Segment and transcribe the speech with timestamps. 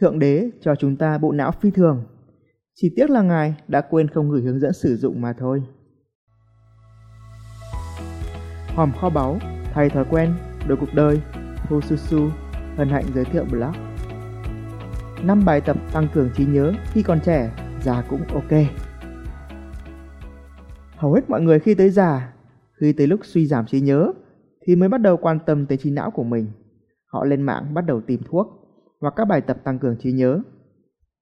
[0.00, 2.04] Thượng đế cho chúng ta bộ não phi thường.
[2.74, 5.62] Chỉ tiếc là ngài đã quên không gửi hướng dẫn sử dụng mà thôi.
[8.66, 9.38] Hòm kho báu,
[9.72, 10.34] thay thói quen,
[10.68, 11.20] đổi cuộc đời,
[11.68, 12.30] Fususu,
[12.76, 13.72] hân hạnh giới thiệu blog.
[15.24, 17.52] 5 bài tập tăng cường trí nhớ khi còn trẻ,
[17.82, 18.52] già cũng ok.
[20.96, 22.32] Hầu hết mọi người khi tới già,
[22.80, 24.12] khi tới lúc suy giảm trí nhớ
[24.66, 26.46] thì mới bắt đầu quan tâm tới trí não của mình.
[27.06, 28.65] Họ lên mạng bắt đầu tìm thuốc
[29.00, 30.40] hoặc các bài tập tăng cường trí nhớ.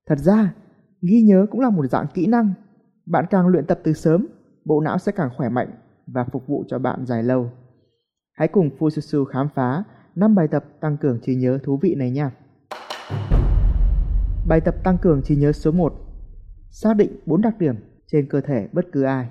[0.06, 0.54] Thật ra,
[1.02, 2.54] ghi nhớ cũng là một dạng kỹ năng.
[3.06, 4.26] Bạn càng luyện tập từ sớm,
[4.64, 5.70] bộ não sẽ càng khỏe mạnh
[6.06, 7.50] và phục vụ cho bạn dài lâu.
[8.32, 9.84] Hãy cùng Fususu khám phá
[10.14, 12.30] 5 bài tập tăng cường trí nhớ thú vị này nha.
[14.48, 15.94] Bài tập tăng cường trí nhớ số 1.
[16.70, 19.28] Xác định 4 đặc điểm trên cơ thể bất cứ ai.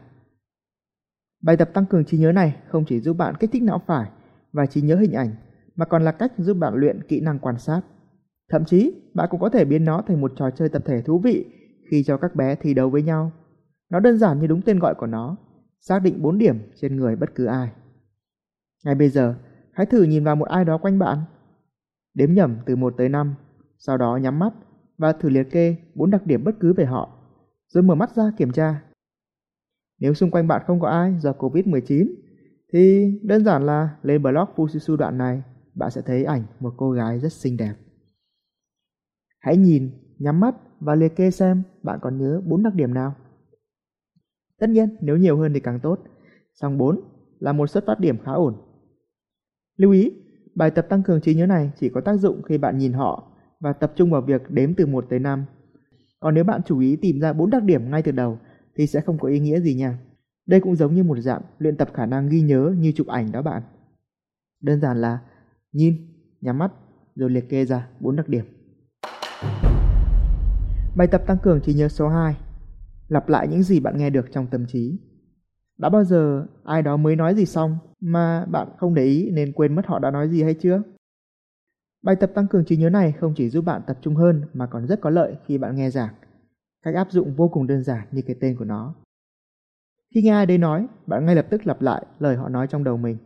[1.44, 4.10] Bài tập tăng cường trí nhớ này không chỉ giúp bạn kích thích não phải
[4.54, 5.36] và trí nhớ hình ảnh,
[5.76, 7.82] mà còn là cách giúp bạn luyện kỹ năng quan sát.
[8.50, 11.20] Thậm chí, bạn cũng có thể biến nó thành một trò chơi tập thể thú
[11.20, 11.46] vị
[11.92, 13.32] khi cho các bé thi đấu với nhau.
[13.90, 15.38] Nó đơn giản như đúng tên gọi của nó,
[15.80, 17.72] xác định 4 điểm trên người bất cứ ai.
[18.86, 19.36] Ngay bây giờ,
[19.72, 21.18] hãy thử nhìn vào một ai đó quanh bạn.
[22.14, 23.36] Đếm nhẩm từ 1 tới 5,
[23.78, 24.54] sau đó nhắm mắt
[24.98, 27.10] và thử liệt kê 4 đặc điểm bất cứ về họ,
[27.68, 28.82] rồi mở mắt ra kiểm tra
[30.04, 32.08] nếu xung quanh bạn không có ai do Covid-19
[32.74, 35.42] thì đơn giản là lên blog Fususu đoạn này
[35.76, 37.74] bạn sẽ thấy ảnh một cô gái rất xinh đẹp.
[39.44, 43.16] Hãy nhìn, nhắm mắt và liệt kê xem bạn còn nhớ bốn đặc điểm nào.
[44.60, 46.00] Tất nhiên, nếu nhiều hơn thì càng tốt.
[46.54, 47.02] Song 4
[47.40, 48.56] là một xuất phát điểm khá ổn.
[49.78, 50.12] Lưu ý,
[50.56, 53.32] bài tập tăng cường trí nhớ này chỉ có tác dụng khi bạn nhìn họ
[53.60, 55.46] và tập trung vào việc đếm từ 1 tới 5.
[56.20, 58.40] Còn nếu bạn chú ý tìm ra bốn đặc điểm ngay từ đầu
[58.76, 60.00] thì sẽ không có ý nghĩa gì nha.
[60.46, 63.32] Đây cũng giống như một dạng luyện tập khả năng ghi nhớ như chụp ảnh
[63.32, 63.64] đó bạn.
[64.62, 65.20] Đơn giản là
[65.72, 65.94] nhìn,
[66.42, 66.72] nhắm mắt
[67.16, 68.46] rồi liệt kê ra bốn đặc điểm.
[70.96, 72.38] Bài tập tăng cường trí nhớ số 2.
[73.08, 75.00] Lặp lại những gì bạn nghe được trong tâm trí.
[75.78, 79.54] Đã bao giờ ai đó mới nói gì xong mà bạn không để ý nên
[79.54, 80.82] quên mất họ đã nói gì hay chưa?
[82.04, 84.68] Bài tập tăng cường trí nhớ này không chỉ giúp bạn tập trung hơn mà
[84.68, 86.14] còn rất có lợi khi bạn nghe giảng
[86.84, 88.96] Cách áp dụng vô cùng đơn giản như cái tên của nó.
[90.16, 92.84] Khi nghe ai đấy nói, bạn ngay lập tức lặp lại lời họ nói trong
[92.84, 93.18] đầu mình.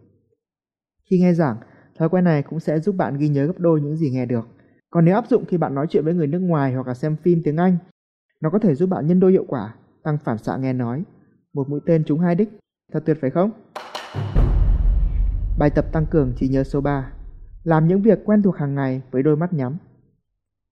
[1.09, 1.57] Khi nghe giảng,
[1.97, 4.47] thói quen này cũng sẽ giúp bạn ghi nhớ gấp đôi những gì nghe được.
[4.89, 7.15] Còn nếu áp dụng khi bạn nói chuyện với người nước ngoài hoặc là xem
[7.15, 7.77] phim tiếng Anh,
[8.41, 11.03] nó có thể giúp bạn nhân đôi hiệu quả, tăng phản xạ nghe nói.
[11.53, 12.49] Một mũi tên trúng hai đích,
[12.93, 13.51] thật tuyệt phải không?
[15.59, 17.11] Bài tập tăng cường trí nhớ số 3.
[17.63, 19.77] Làm những việc quen thuộc hàng ngày với đôi mắt nhắm.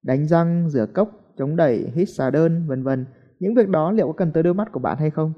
[0.03, 3.05] Đánh răng, rửa cốc, chống đẩy, hít xà đơn, vân vân.
[3.39, 5.33] Những việc đó liệu có cần tới đôi mắt của bạn hay không?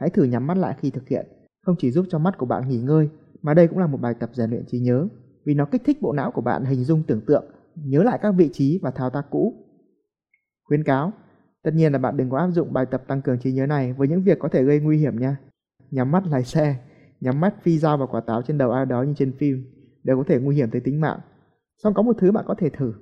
[0.00, 1.26] Hãy thử nhắm mắt lại khi thực hiện,
[1.66, 3.08] không chỉ giúp cho mắt của bạn nghỉ ngơi,
[3.42, 5.08] mà đây cũng là một bài tập rèn luyện trí nhớ,
[5.44, 7.44] vì nó kích thích bộ não của bạn hình dung tưởng tượng,
[7.84, 9.54] nhớ lại các vị trí và thao tác cũ.
[10.64, 11.12] Khuyến cáo,
[11.62, 13.92] tất nhiên là bạn đừng có áp dụng bài tập tăng cường trí nhớ này
[13.92, 15.36] với những việc có thể gây nguy hiểm nha.
[15.90, 16.76] Nhắm mắt lái xe,
[17.20, 19.64] nhắm mắt phi dao vào quả táo trên đầu ai đó như trên phim
[20.04, 21.20] đều có thể nguy hiểm tới tính mạng.
[21.82, 22.92] Song có một thứ bạn có thể thử,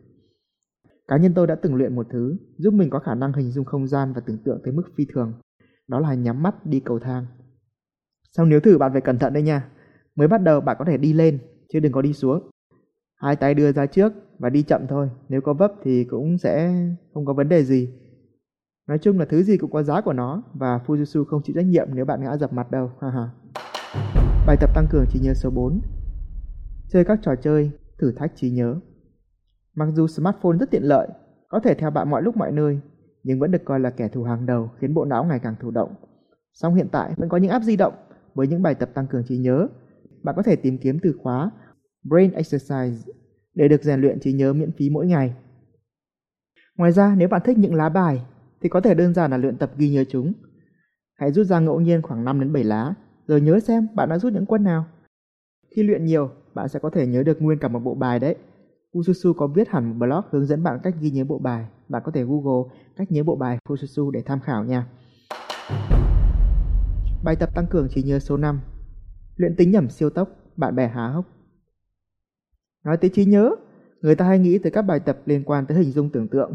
[1.08, 3.64] Cá nhân tôi đã từng luyện một thứ giúp mình có khả năng hình dung
[3.64, 5.32] không gian và tưởng tượng tới mức phi thường.
[5.88, 7.26] Đó là nhắm mắt đi cầu thang.
[8.32, 9.68] Xong nếu thử bạn phải cẩn thận đấy nha.
[10.14, 11.38] Mới bắt đầu bạn có thể đi lên,
[11.68, 12.50] chứ đừng có đi xuống.
[13.16, 15.10] Hai tay đưa ra trước và đi chậm thôi.
[15.28, 16.74] Nếu có vấp thì cũng sẽ
[17.14, 17.88] không có vấn đề gì.
[18.88, 21.66] Nói chung là thứ gì cũng có giá của nó và Fujitsu không chịu trách
[21.66, 22.90] nhiệm nếu bạn ngã dập mặt đâu.
[24.46, 25.80] Bài tập tăng cường trí nhớ số 4
[26.88, 28.76] Chơi các trò chơi, thử thách trí nhớ
[29.74, 31.08] Mặc dù smartphone rất tiện lợi,
[31.48, 32.80] có thể theo bạn mọi lúc mọi nơi,
[33.22, 35.70] nhưng vẫn được coi là kẻ thù hàng đầu khiến bộ não ngày càng thụ
[35.70, 35.94] động.
[36.52, 37.94] Song hiện tại vẫn có những app di động
[38.34, 39.68] với những bài tập tăng cường trí nhớ.
[40.22, 41.50] Bạn có thể tìm kiếm từ khóa
[42.08, 43.12] Brain Exercise
[43.54, 45.34] để được rèn luyện trí nhớ miễn phí mỗi ngày.
[46.76, 48.22] Ngoài ra, nếu bạn thích những lá bài
[48.60, 50.32] thì có thể đơn giản là luyện tập ghi nhớ chúng.
[51.14, 52.94] Hãy rút ra ngẫu nhiên khoảng 5 đến 7 lá,
[53.26, 54.86] rồi nhớ xem bạn đã rút những quân nào.
[55.76, 58.36] Khi luyện nhiều, bạn sẽ có thể nhớ được nguyên cả một bộ bài đấy.
[58.92, 61.66] Fususu có viết hẳn một blog hướng dẫn bạn cách ghi nhớ bộ bài.
[61.88, 64.86] Bạn có thể Google cách nhớ bộ bài Fususu để tham khảo nha.
[67.24, 68.60] Bài tập tăng cường trí nhớ số 5
[69.36, 71.35] Luyện tính nhẩm siêu tốc, bạn bè há hốc
[72.86, 73.50] Nói tới trí nhớ,
[74.00, 76.54] người ta hay nghĩ tới các bài tập liên quan tới hình dung tưởng tượng,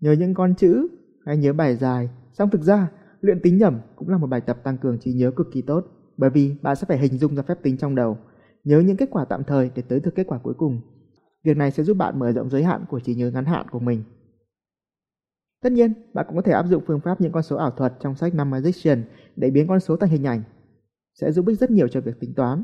[0.00, 0.88] nhớ những con chữ
[1.26, 2.08] hay nhớ bài dài.
[2.32, 2.90] Song thực ra,
[3.20, 5.84] luyện tính nhẩm cũng là một bài tập tăng cường trí nhớ cực kỳ tốt,
[6.16, 8.18] bởi vì bạn sẽ phải hình dung ra phép tính trong đầu,
[8.64, 10.80] nhớ những kết quả tạm thời để tới được kết quả cuối cùng
[11.44, 13.78] Việc này sẽ giúp bạn mở rộng giới hạn của trí nhớ ngắn hạn của
[13.78, 14.02] mình.
[15.62, 17.92] Tất nhiên, bạn cũng có thể áp dụng phương pháp những con số ảo thuật
[18.00, 19.02] trong sách Memorization
[19.36, 20.42] để biến con số thành hình ảnh.
[21.20, 22.62] Sẽ giúp ích rất nhiều cho việc tính toán.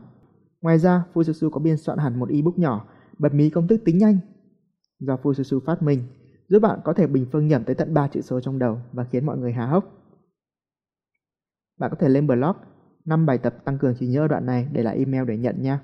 [0.60, 2.88] Ngoài ra, Fujitsu có biên soạn hẳn một ebook nhỏ
[3.18, 4.18] bật mí công thức tính nhanh.
[4.98, 6.02] Do Fususu phát minh,
[6.48, 9.04] giúp bạn có thể bình phương nhẩm tới tận 3 chữ số trong đầu và
[9.04, 9.84] khiến mọi người há hốc.
[11.78, 12.56] Bạn có thể lên blog
[13.04, 15.62] 5 bài tập tăng cường trí nhớ ở đoạn này để lại email để nhận
[15.62, 15.80] nha.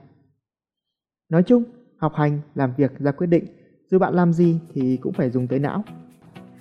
[1.28, 1.64] Nói chung,
[1.96, 3.44] học hành, làm việc, ra quyết định,
[3.90, 5.84] dù bạn làm gì thì cũng phải dùng tới não.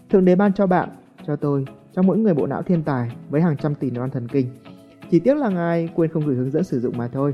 [0.09, 0.89] Thượng đế ban cho bạn,
[1.27, 4.27] cho tôi, cho mỗi người bộ não thiên tài với hàng trăm tỷ neuron thần
[4.27, 4.47] kinh.
[5.09, 7.33] Chỉ tiếc là ngài quên không gửi hướng dẫn sử dụng mà thôi.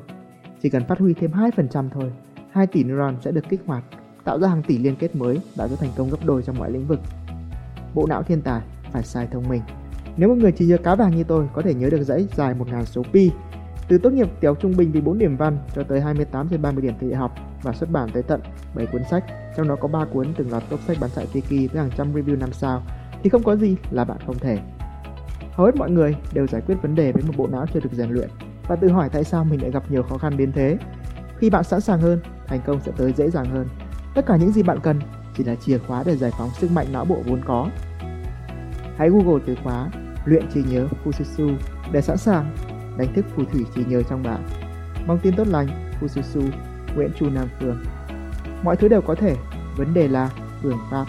[0.62, 2.12] Chỉ cần phát huy thêm 2% thôi,
[2.54, 3.84] 2 tỷ neuron sẽ được kích hoạt,
[4.24, 6.72] tạo ra hàng tỷ liên kết mới, tạo ra thành công gấp đôi trong mọi
[6.72, 7.00] lĩnh vực.
[7.94, 8.62] Bộ não thiên tài
[8.92, 9.62] phải sai thông minh.
[10.18, 12.56] Nếu một người chỉ nhớ cá vàng như tôi có thể nhớ được dãy dài
[12.60, 13.32] 1.000 số pi,
[13.88, 16.82] từ tốt nghiệp tiểu trung bình vì 4 điểm văn cho tới 28 trên 30
[16.82, 18.42] điểm thi đại học và xuất bản tới tận
[18.76, 19.24] 7 cuốn sách,
[19.58, 22.14] trong đó có 3 cuốn từng lọt top sách bán chạy Tiki với hàng trăm
[22.14, 22.84] review 5 sao,
[23.24, 24.60] thì không có gì là bạn không thể.
[25.52, 27.92] Hầu hết mọi người đều giải quyết vấn đề với một bộ não chưa được
[27.92, 28.30] rèn luyện
[28.68, 30.78] và tự hỏi tại sao mình lại gặp nhiều khó khăn đến thế.
[31.38, 32.20] Khi bạn sẵn sàng hơn,
[32.54, 33.68] thành công sẽ tới dễ dàng hơn.
[34.16, 35.00] Tất cả những gì bạn cần
[35.38, 37.70] chỉ là chìa khóa để giải phóng sức mạnh não bộ vốn có.
[38.98, 39.90] Hãy Google từ khóa
[40.26, 41.56] luyện trí nhớ Fususu
[41.92, 42.56] để sẵn sàng
[42.98, 44.44] đánh thức phù thủy trí nhớ trong bạn.
[45.08, 45.68] Mong tin tốt lành,
[46.02, 46.50] Fususu,
[46.96, 47.84] Nguyễn Chu Nam Phương.
[48.64, 49.36] Mọi thứ đều có thể,
[49.78, 50.30] vấn đề là
[50.62, 51.06] phương pháp.